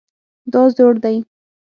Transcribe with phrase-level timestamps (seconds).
[0.53, 1.17] دا زوړ دی